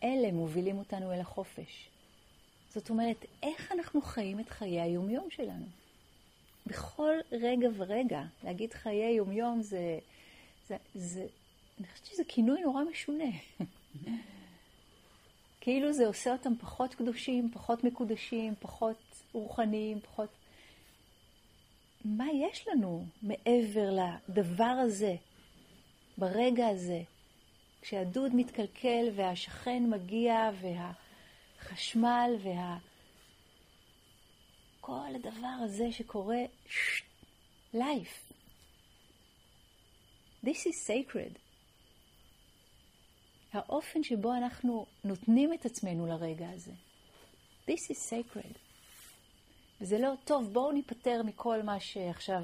[0.04, 1.90] אלה מובילים אותנו אל החופש.
[2.70, 5.66] זאת אומרת, איך אנחנו חיים את חיי היומיום שלנו?
[6.68, 10.00] בכל רגע ורגע, להגיד חיי יומיום זה,
[10.68, 11.26] זה, זה,
[11.80, 13.32] אני חושבת שזה כינוי נורא משונה.
[15.62, 18.98] כאילו זה עושה אותם פחות קדושים, פחות מקודשים, פחות
[19.34, 20.30] רוחניים, פחות...
[22.06, 23.90] מה יש לנו מעבר
[24.30, 25.16] לדבר הזה,
[26.18, 27.02] ברגע הזה,
[27.82, 32.78] כשהדוד מתקלקל והשכן מגיע והחשמל וה...
[34.88, 36.44] כל הדבר הזה שקורה,
[37.74, 38.34] life.
[40.46, 41.38] This is sacred.
[43.54, 46.72] האופן שבו אנחנו נותנים את עצמנו לרגע הזה.
[47.70, 48.58] This is sacred.
[49.82, 52.44] וזה לא טוב, בואו ניפטר מכל מה שעכשיו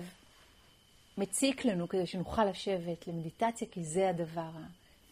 [1.18, 4.52] מציק לנו כדי שנוכל לשבת למדיטציה, כי זה הדבר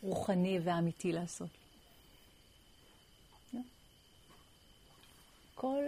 [0.04, 1.50] הרוחני והאמיתי לעשות.
[3.54, 3.60] לא?
[5.56, 5.84] כל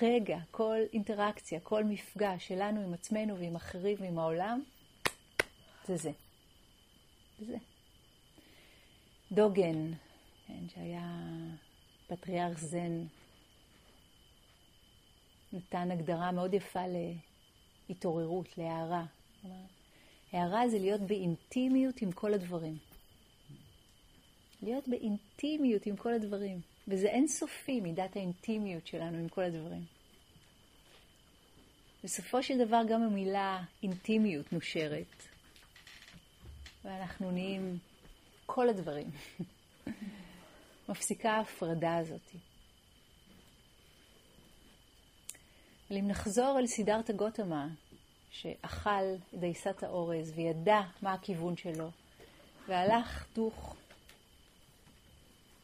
[0.00, 4.62] רגע, כל אינטראקציה, כל מפגש שלנו עם עצמנו ועם אחרים ועם העולם,
[5.86, 6.10] זה זה.
[7.38, 7.56] זה.
[9.32, 9.92] דוגן,
[10.46, 11.22] כן, שהיה
[12.06, 13.04] פטריארך זן,
[15.52, 16.84] נתן הגדרה מאוד יפה
[17.88, 19.04] להתעוררות, להערה.
[20.32, 22.78] הערה זה להיות באינטימיות עם כל הדברים.
[24.62, 26.60] להיות באינטימיות עם כל הדברים.
[26.88, 29.84] וזה אינסופי, מידת האינטימיות שלנו עם כל הדברים.
[32.04, 35.22] בסופו של דבר גם המילה אינטימיות נושרת,
[36.84, 37.78] ואנחנו נהיים
[38.46, 39.10] כל הדברים.
[40.88, 42.30] מפסיקה ההפרדה הזאת.
[45.88, 47.68] אבל אם נחזור אל סידרתא גותמה,
[48.30, 51.90] שאכל דייסת האורז וידע מה הכיוון שלו,
[52.68, 53.76] והלך דוך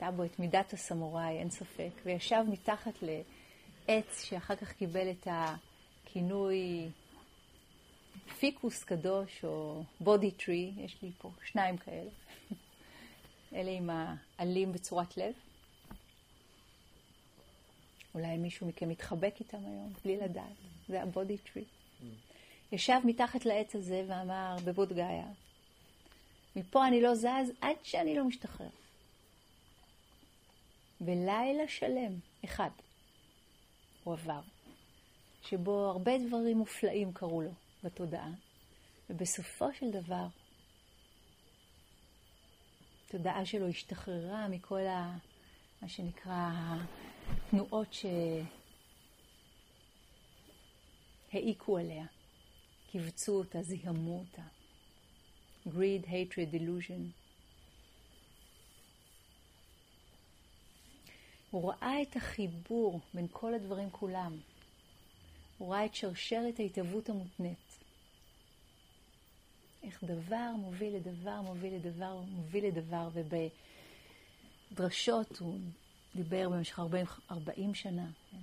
[0.00, 6.88] הייתה בו את מידת הסמוראי, אין ספק, וישב מתחת לעץ שאחר כך קיבל את הכינוי
[8.38, 12.10] פיקוס קדוש או בודי טרי, יש לי פה שניים כאלה.
[13.54, 15.34] אלה עם העלים בצורת לב.
[18.14, 20.56] אולי מישהו מכם מתחבק איתם היום, בלי לדעת.
[20.88, 21.64] זה הבודי טרי.
[22.72, 25.26] ישב מתחת לעץ הזה ואמר בבודגאיה,
[26.56, 28.68] מפה אני לא זז עד שאני לא משתחרר.
[31.00, 32.70] ולילה שלם, אחד,
[34.04, 34.40] הוא עבר,
[35.42, 37.50] שבו הרבה דברים מופלאים קרו לו
[37.84, 38.30] בתודעה,
[39.10, 40.26] ובסופו של דבר,
[43.06, 45.18] התודעה שלו השתחררה מכל ה...
[45.82, 46.50] מה שנקרא
[47.28, 47.96] התנועות
[51.30, 52.06] שהעיקו עליה,
[52.90, 54.42] קיבצו אותה, זיהמו אותה.
[55.68, 57.12] greed, hatred, delusion.
[61.50, 64.36] הוא ראה את החיבור בין כל הדברים כולם.
[65.58, 67.78] הוא ראה את שרשרת ההתהוות המותנית.
[69.82, 73.08] איך דבר מוביל לדבר, מוביל לדבר, מוביל לדבר,
[74.72, 75.58] ובדרשות הוא
[76.14, 78.10] דיבר במשך 40, 40 שנה.
[78.30, 78.36] כן?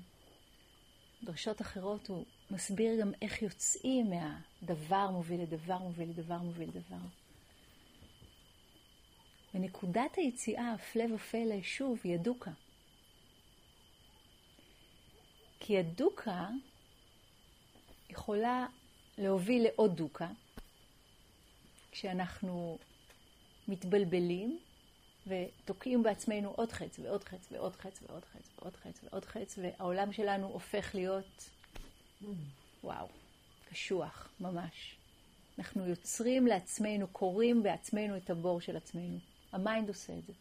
[1.23, 7.05] דרשות אחרות הוא מסביר גם איך יוצאים מהדבר מוביל לדבר, מוביל לדבר, מוביל לדבר.
[9.53, 12.51] ונקודת היציאה, הפלא ופלא, שוב, היא הדוקה.
[15.67, 16.47] כי הדוקה
[18.09, 18.67] יכולה
[19.17, 20.27] להוביל לעוד דוקה,
[21.91, 22.77] כשאנחנו
[23.67, 24.59] מתבלבלים
[25.27, 30.13] ותוקעים בעצמנו עוד חץ ועוד חץ ועוד חץ ועוד חץ ועוד חץ ועוד חץ, והעולם
[30.13, 31.49] שלנו הופך להיות,
[32.83, 33.07] וואו,
[33.69, 34.95] קשוח, ממש.
[35.59, 39.17] אנחנו יוצרים לעצמנו, כורים בעצמנו את הבור של עצמנו.
[39.51, 40.33] ה mind עושה את זה.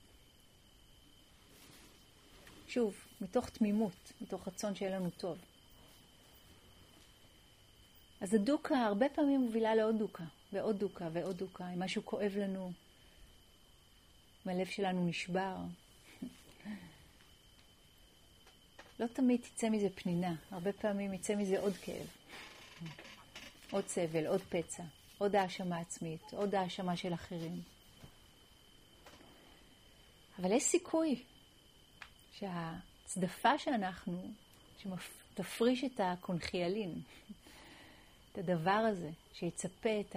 [2.68, 5.38] שוב, מתוך תמימות, מתוך רצון שיהיה לנו טוב.
[8.20, 11.68] אז הדוקה הרבה פעמים מובילה לעוד דוקה, ועוד דוקה, ועוד דוקה.
[11.74, 12.72] אם משהו כואב לנו,
[14.46, 15.56] אם הלב שלנו נשבר.
[19.00, 22.06] לא תמיד תצא מזה פנינה, הרבה פעמים יצא מזה עוד כאב,
[23.70, 24.82] עוד סבל, עוד פצע,
[25.18, 27.62] עוד האשמה עצמית, עוד האשמה של אחרים.
[30.38, 31.22] אבל יש סיכוי
[33.04, 34.30] שהצדפה שאנחנו,
[34.78, 37.00] שתפריש את הקונחיאלין,
[38.32, 40.16] את הדבר הזה, שיצפה את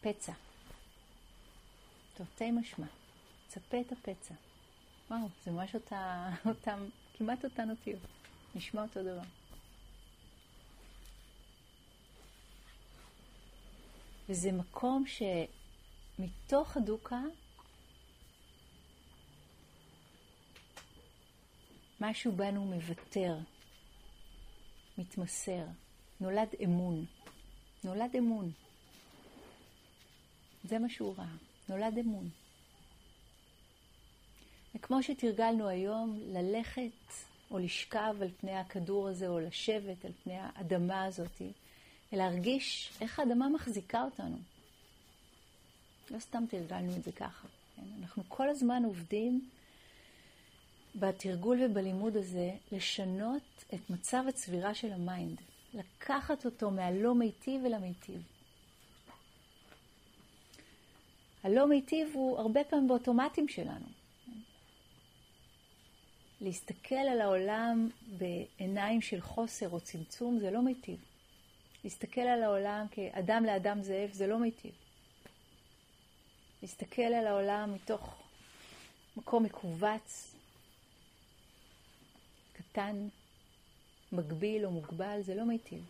[0.00, 0.32] הפצע.
[2.14, 2.86] תרתי משמע,
[3.48, 4.34] צפה את הפצע.
[5.10, 6.84] וואו, זה ממש אותה, אותם,
[7.18, 8.00] כמעט אותן אותיות.
[8.54, 9.22] נשמע אותו דבר.
[14.28, 17.20] וזה מקום שמתוך הדוקה
[22.10, 23.36] משהו בנו מוותר,
[24.98, 25.64] מתמסר,
[26.20, 27.04] נולד אמון.
[27.84, 28.50] נולד אמון.
[30.64, 31.36] זה מה שהוא ראה,
[31.68, 32.28] נולד אמון.
[34.74, 37.12] וכמו שתרגלנו היום, ללכת
[37.50, 41.42] או לשכב על פני הכדור הזה, או לשבת על פני האדמה הזאת,
[42.12, 44.36] ולהרגיש איך האדמה מחזיקה אותנו.
[46.10, 47.48] לא סתם תרגלנו את זה ככה.
[47.76, 47.82] כן?
[48.00, 49.48] אנחנו כל הזמן עובדים
[50.94, 55.40] בתרגול ובלימוד הזה לשנות את מצב הצבירה של ה mind,
[55.74, 58.22] לקחת אותו מהלא מיטיב אל המיטיב.
[61.42, 63.86] הלא מיטיב הוא הרבה פעמים באוטומטים שלנו.
[66.40, 71.04] להסתכל על העולם בעיניים של חוסר או צמצום זה לא מיטיב.
[71.84, 74.72] להסתכל על העולם כאדם לאדם זאב זה לא מיטיב.
[76.62, 78.22] להסתכל על העולם מתוך
[79.16, 80.33] מקום מכווץ,
[82.74, 83.08] קטן,
[84.12, 85.84] מגביל או מוגבל, זה לא מיטיב.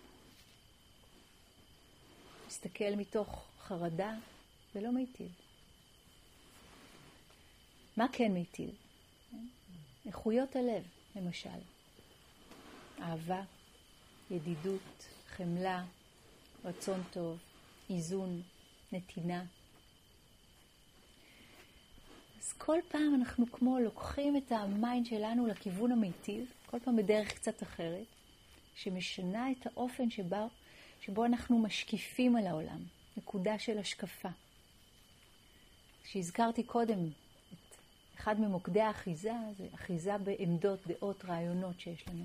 [2.45, 4.15] להסתכל מתוך חרדה,
[4.75, 5.33] זה לא מיטיב.
[7.97, 8.71] מה כן מיטיב?
[10.07, 10.83] איכויות הלב,
[11.17, 11.59] למשל.
[13.01, 13.43] אהבה,
[14.31, 15.85] ידידות, חמלה,
[16.65, 17.39] רצון טוב,
[17.91, 18.43] איזון,
[18.93, 19.45] נתינה.
[22.39, 27.33] אז כל פעם אנחנו כמו לוקחים את ה mind שלנו לכיוון המיטיב, כל פעם בדרך
[27.35, 28.07] קצת אחרת,
[28.75, 30.49] שמשנה את האופן שבו,
[31.01, 32.83] שבו אנחנו משקיפים על העולם,
[33.17, 34.29] נקודה של השקפה.
[36.05, 37.77] שהזכרתי קודם, את
[38.17, 42.25] אחד ממוקדי האחיזה זה אחיזה בעמדות, דעות, רעיונות שיש לנו.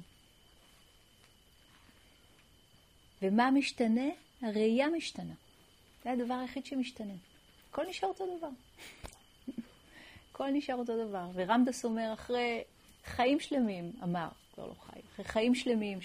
[3.22, 4.10] ומה משתנה?
[4.42, 5.34] הראייה משתנה.
[6.04, 7.14] זה הדבר היחיד שמשתנה.
[7.70, 8.50] הכל נשאר אותו דבר.
[10.32, 11.30] הכל נשאר אותו דבר.
[11.34, 12.64] ורמדס אומר, אחרי
[13.06, 16.00] חיים שלמים, אמר, כבר לא חי, חיים שלמים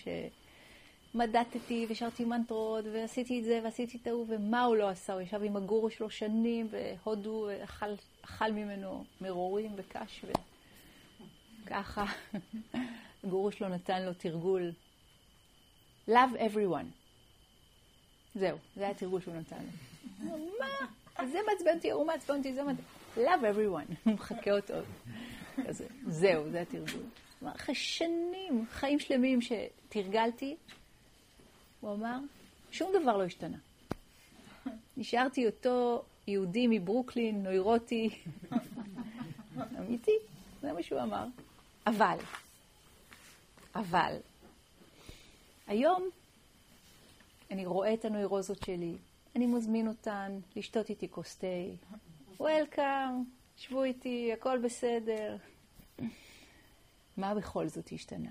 [1.15, 5.13] שמדדתי ושרתי מנטרות ועשיתי את זה ועשיתי את ההוא, ומה הוא לא עשה?
[5.13, 7.87] הוא ישב עם הגורו שלו שנים והודו אכל,
[8.25, 10.25] אכל ממנו מרורים וקש
[11.65, 12.05] וככה.
[13.25, 14.73] הגורו שלו נתן לו תרגול
[16.09, 16.87] Love everyone.
[18.35, 20.31] זהו, זה היה התרגול שהוא נתן לי.
[20.61, 20.87] מה?
[21.27, 22.83] זה מעצבן אותי, הוא מעצבן אותי, זה מעצבן
[23.17, 23.25] אותי.
[23.25, 23.95] Love everyone.
[24.05, 24.75] הוא מחכה אותו.
[26.07, 27.03] זהו, זה התרגול.
[27.45, 30.57] אחרי שנים, חיים שלמים שתרגלתי,
[31.81, 32.19] הוא אמר,
[32.71, 33.59] שום דבר לא השתנה.
[34.97, 38.11] נשארתי אותו יהודי מברוקלין, נוירוטי,
[39.79, 40.17] אמיתי,
[40.61, 41.27] זה מה שהוא אמר.
[41.87, 42.17] אבל,
[43.75, 44.17] אבל,
[45.67, 46.09] היום
[47.51, 48.97] אני רואה את הנוירוזות שלי,
[49.37, 51.47] אני מזמין אותן לשתות איתי כוס תה.
[52.41, 53.25] וולקאם,
[53.57, 55.37] שבו איתי, הכל בסדר.
[57.17, 58.31] מה בכל זאת השתנה?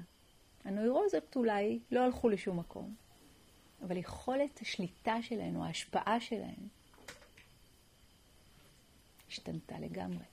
[0.66, 2.96] הנוירוזות אולי לא הלכו לשום מקום,
[3.82, 6.68] אבל יכולת השליטה שלהן או ההשפעה שלהן
[9.28, 10.26] השתנתה לגמרי.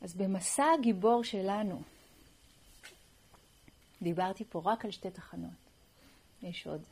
[0.00, 1.82] אז במסע הגיבור שלנו,
[4.02, 5.50] דיברתי פה רק על שתי תחנות.
[6.42, 6.82] יש עוד,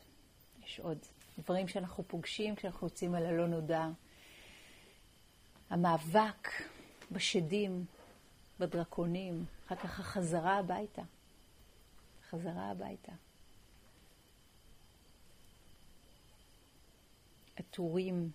[0.64, 0.98] יש עוד.
[1.38, 3.88] דברים שאנחנו פוגשים כשאנחנו יוצאים על הלא נודע.
[5.70, 6.48] המאבק
[7.12, 7.84] בשדים,
[8.60, 11.02] בדרקונים, אחר כך החזרה הביתה.
[12.30, 13.12] חזרה הביתה.
[17.58, 18.30] הטורים,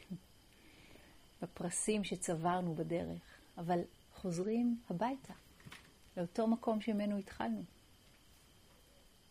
[1.42, 3.22] בפרסים שצברנו בדרך,
[3.58, 3.80] אבל
[4.14, 5.34] חוזרים הביתה,
[6.16, 7.62] לאותו מקום שממנו התחלנו.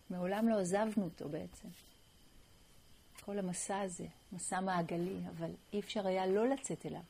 [0.10, 1.68] מעולם לא עזבנו אותו בעצם.
[3.30, 7.02] כל המסע הזה, מסע מעגלי, אבל אי אפשר היה לא לצאת אליו.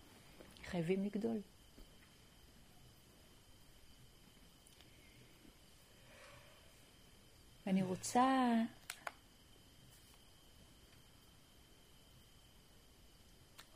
[0.65, 1.37] חייבים לגדול.
[7.65, 8.53] ואני רוצה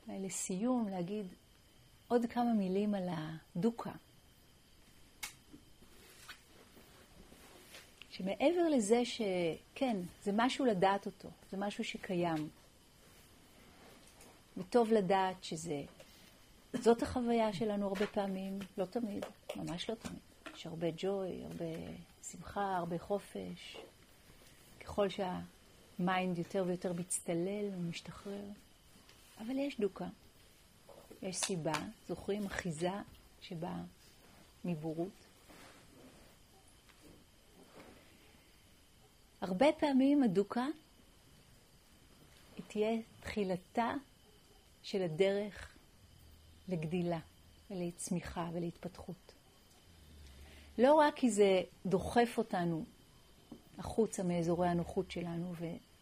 [0.08, 1.26] לסיום להגיד
[2.08, 3.92] עוד כמה מילים על הדוקה.
[8.14, 12.50] שמעבר לזה שכן, זה משהו לדעת אותו, זה משהו שקיים.
[14.58, 15.84] וטוב לדעת שזה,
[16.74, 20.20] זאת החוויה שלנו הרבה פעמים, לא תמיד, ממש לא תמיד.
[20.56, 21.66] יש הרבה ג'וי, הרבה
[22.32, 23.78] שמחה, הרבה חופש.
[24.80, 28.46] ככל שהמיינד יותר ויותר מצטלל ומשתחרר.
[29.40, 30.08] אבל יש דוקה,
[31.22, 31.74] יש סיבה,
[32.08, 32.46] זוכרים?
[32.46, 32.90] אחיזה
[33.42, 33.82] שבאה
[34.66, 35.23] מבורות.
[39.44, 40.66] הרבה פעמים הדוקה
[42.56, 43.94] היא תהיה תחילתה
[44.84, 45.76] של הדרך
[46.70, 47.20] לגדילה
[47.72, 49.34] ולצמיחה ולהתפתחות.
[50.78, 52.86] לא רק כי זה דוחף אותנו
[53.78, 55.54] החוצה מאזורי הנוחות שלנו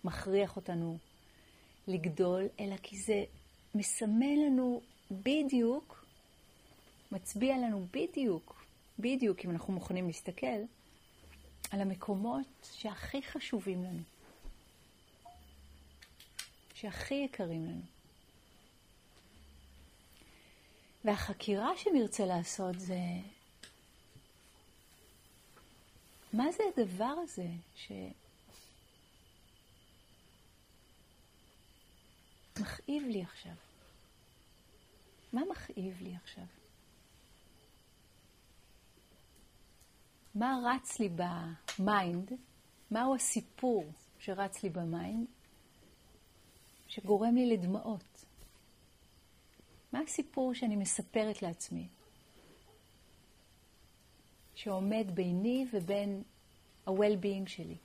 [0.03, 0.97] ומכריח אותנו
[1.87, 3.23] לגדול, אלא כי זה
[3.75, 4.81] מסמן לנו
[5.11, 6.05] בדיוק,
[7.11, 8.65] מצביע לנו בדיוק,
[8.99, 10.61] בדיוק, אם אנחנו מוכנים להסתכל,
[11.71, 14.03] על המקומות שהכי חשובים לנו,
[16.73, 17.81] שהכי יקרים לנו.
[21.05, 22.99] והחקירה שנרצה לעשות זה,
[26.33, 27.47] מה זה הדבר הזה
[32.55, 33.55] שמכאיב לי עכשיו?
[35.33, 36.60] מה מכאיב לי עכשיו?
[40.35, 42.31] מה רץ לי במיינד,
[42.91, 45.27] מהו הסיפור שרץ לי במיינד,
[46.87, 48.25] שגורם לי לדמעות?
[49.93, 51.87] מה הסיפור שאני מספרת לעצמי,
[54.55, 56.23] שעומד ביני ובין
[56.87, 57.77] ה-well-being שלי?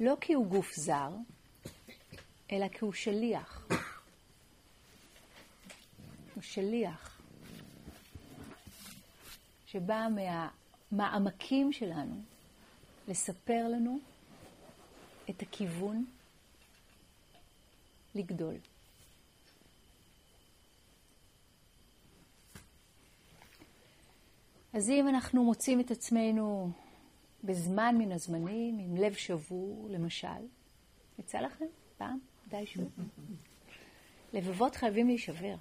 [0.00, 1.10] לא כי הוא גוף זר,
[2.52, 3.66] אלא כי הוא שליח.
[6.34, 7.11] הוא שליח.
[9.72, 10.06] שבאה
[10.92, 12.22] מהמעמקים שלנו
[13.08, 13.98] לספר לנו
[15.30, 16.04] את הכיוון
[18.14, 18.54] לגדול.
[24.72, 26.70] אז אם אנחנו מוצאים את עצמנו
[27.44, 30.28] בזמן מן הזמנים, עם לב שבור, למשל,
[31.18, 31.64] יצא לכם
[31.98, 32.18] פעם?
[32.48, 32.90] די שוב.
[34.32, 35.54] לבבות חייבים להישבר.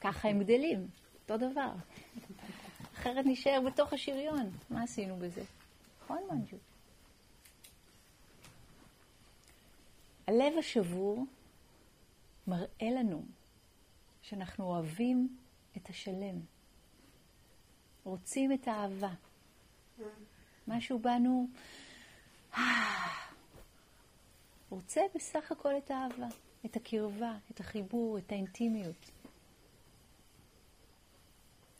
[0.00, 0.88] ככה הם גדלים,
[1.22, 1.72] אותו דבר.
[3.02, 4.50] אחרת נשאר בתוך השריון.
[4.70, 5.42] מה עשינו בזה?
[6.04, 6.56] נכון, מנג'ו?
[10.26, 11.26] הלב השבור
[12.46, 13.24] מראה לנו
[14.22, 15.36] שאנחנו אוהבים
[15.76, 16.40] את השלם,
[18.04, 19.12] רוצים את האהבה.
[20.68, 21.48] משהו בנו
[24.70, 26.28] רוצה בסך הכל את האהבה,
[26.66, 29.10] את הקרבה, את החיבור, את האינטימיות.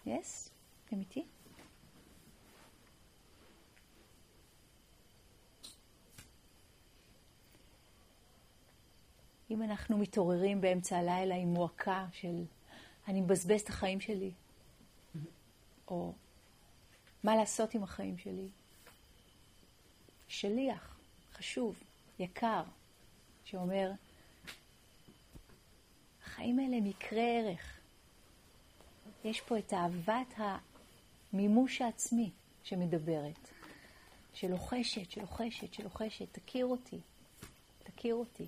[0.07, 0.52] Yes?
[0.93, 1.24] אתם איתי?
[9.51, 12.45] אם אנחנו מתעוררים באמצע הלילה עם מועקה של
[13.09, 14.32] אני מבזבז את החיים שלי,
[15.88, 16.12] או
[17.24, 18.49] מה לעשות עם החיים שלי,
[20.28, 20.99] שליח,
[21.32, 21.82] חשוב,
[22.18, 22.62] יקר,
[23.45, 23.90] שאומר,
[26.22, 27.80] החיים האלה הם יקרי ערך.
[29.24, 30.38] יש פה את אהבת
[31.33, 32.30] המימוש העצמי
[32.64, 33.49] שמדברת,
[34.35, 36.99] שלוחשת, שלוחשת, שלוחשת, תכיר אותי,
[37.83, 38.47] תכיר אותי.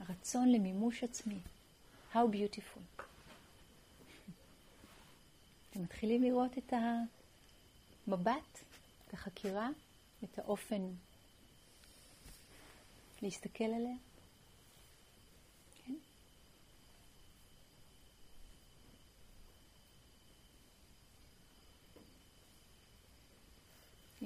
[0.00, 1.38] הרצון למימוש עצמי.
[2.12, 3.02] How beautiful.
[5.70, 6.72] אתם מתחילים לראות את
[8.06, 8.58] המבט,
[9.08, 9.68] את החקירה,
[10.24, 10.82] את האופן
[13.22, 13.96] להסתכל עליה?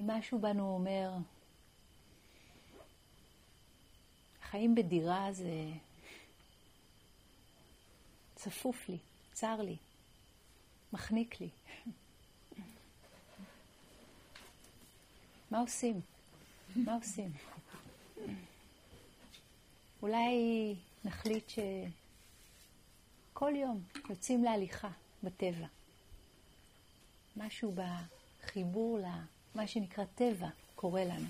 [0.09, 1.13] משהו בנו אומר,
[4.43, 5.71] חיים בדירה זה
[8.35, 8.99] צפוף לי,
[9.33, 9.77] צר לי,
[10.93, 11.49] מחניק לי.
[15.51, 16.01] מה עושים?
[16.77, 17.33] מה עושים?
[20.03, 24.91] אולי נחליט שכל יום יוצאים להליכה
[25.23, 25.67] בטבע.
[27.37, 28.99] משהו בחיבור
[29.59, 31.29] למה שנקרא טבע קורה לנו.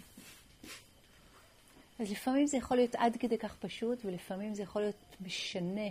[1.99, 5.89] אז לפעמים זה יכול להיות עד כדי כך פשוט, ולפעמים זה יכול להיות משנה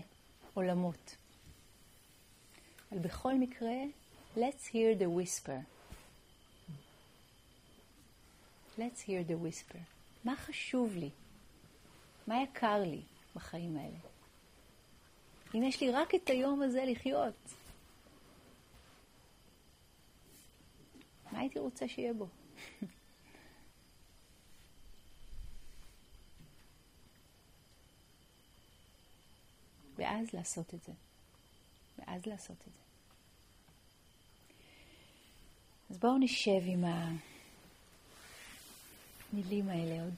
[0.54, 1.16] עולמות.
[2.92, 3.74] אבל בכל מקרה,
[4.36, 5.60] let's hear the whisper.
[8.78, 9.78] let's hear the whisper.
[10.24, 11.10] מה חשוב לי?
[12.28, 13.02] מה יקר לי
[13.36, 13.98] בחיים האלה?
[15.56, 17.54] אם יש לי רק את היום הזה לחיות,
[21.38, 22.28] מה הייתי רוצה שיהיה בו?
[29.98, 30.92] ואז לעשות את זה.
[31.98, 32.82] ואז לעשות את זה.
[35.90, 36.84] אז בואו נשב עם
[39.34, 40.16] המילים האלה עוד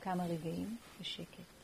[0.00, 1.55] כמה רגעים בשקט.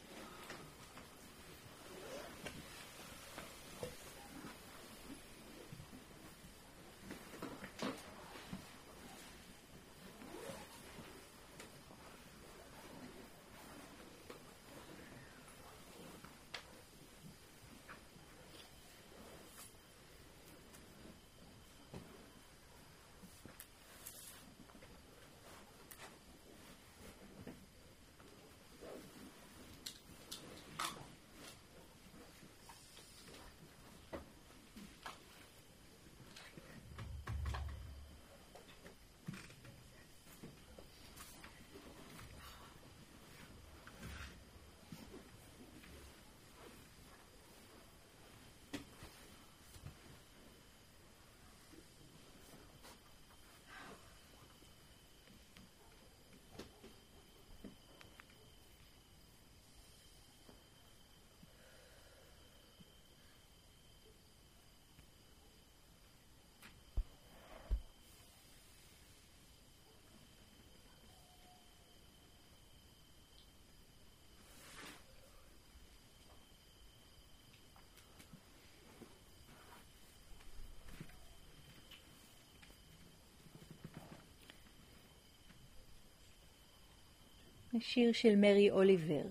[87.81, 89.23] שיר של מרי אוליבר,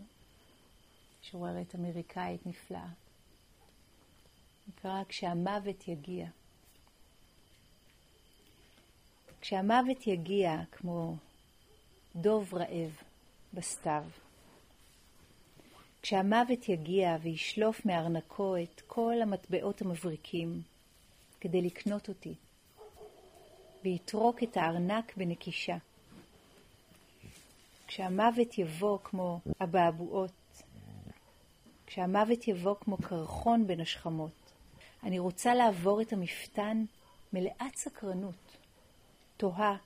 [1.22, 2.88] שוררת אמריקאית נפלאה.
[4.68, 6.28] נקרא כשהמוות יגיע.
[9.42, 11.16] כשהמוות יגיע כמו
[12.16, 12.92] דוב רעב
[13.54, 14.04] בסתיו.
[16.02, 20.62] כשהמוות יגיע וישלוף מארנקו את כל המטבעות המבריקים
[21.42, 22.34] כדי לקנות אותי,
[23.84, 25.78] ויטרוק את הארנק בנקישה.
[27.92, 30.64] כשהמוות יבוא כמו אבעבועות,
[31.88, 34.52] כשהמוות יבוא כמו קרחון בין השכמות,
[35.04, 36.84] אני רוצה לעבור את המפתן
[37.34, 38.58] מלאת סקרנות,
[39.38, 39.78] תוהה,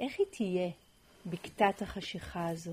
[0.00, 0.70] איך היא תהיה
[1.26, 2.72] בקתת החשיכה הזו?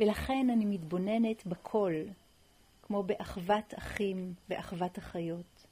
[0.00, 1.94] ולכן אני מתבוננת בכל,
[2.82, 5.66] כמו באחוות אחים ואחוות אחיות.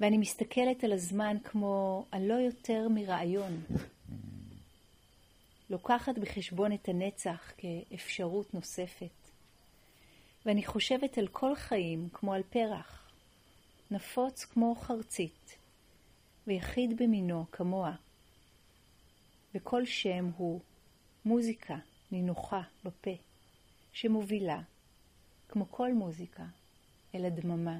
[0.00, 3.60] ואני מסתכלת על הזמן כמו על לא יותר מרעיון,
[5.70, 9.30] לוקחת בחשבון את הנצח כאפשרות נוספת.
[10.46, 13.10] ואני חושבת על כל חיים כמו על פרח,
[13.90, 15.58] נפוץ כמו חרצית,
[16.46, 17.94] ויחיד במינו כמוה.
[19.54, 20.60] וכל שם הוא
[21.24, 21.76] מוזיקה
[22.12, 23.14] נינוחה בפה,
[23.92, 24.60] שמובילה,
[25.48, 26.44] כמו כל מוזיקה,
[27.14, 27.78] אל הדממה.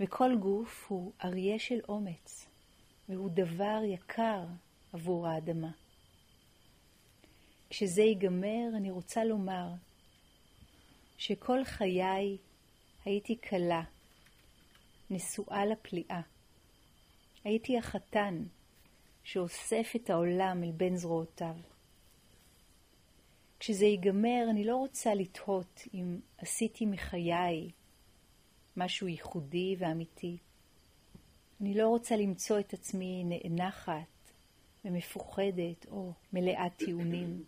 [0.00, 2.46] וכל גוף הוא אריה של אומץ,
[3.08, 4.44] והוא דבר יקר
[4.92, 5.70] עבור האדמה.
[7.70, 9.68] כשזה ייגמר, אני רוצה לומר
[11.18, 12.36] שכל חיי
[13.04, 13.82] הייתי כלה,
[15.10, 16.20] נשואה לפליאה.
[17.44, 18.42] הייתי החתן
[19.24, 21.56] שאוסף את העולם אל בין זרועותיו.
[23.60, 27.70] כשזה ייגמר, אני לא רוצה לתהות אם עשיתי מחיי
[28.76, 30.36] משהו ייחודי ואמיתי.
[31.60, 34.32] אני לא רוצה למצוא את עצמי נאנחת
[34.84, 37.44] ומפוחדת או מלאת טיעונים.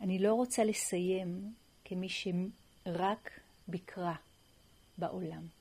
[0.00, 1.52] אני לא רוצה לסיים
[1.84, 3.30] כמי שרק
[3.68, 4.14] ביקרה
[4.98, 5.57] בעולם.